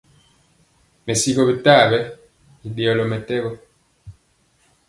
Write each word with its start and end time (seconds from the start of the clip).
Mɛsigɔ 1.05 1.41
bintayɛ 1.47 1.99
i 2.65 2.67
ɗeyɔlɔ 2.75 3.03
mɛtɛgɔ. 3.09 3.51